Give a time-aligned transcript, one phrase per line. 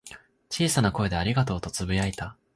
[0.49, 2.35] 小さな声で「ありがとう」とつぶやいた。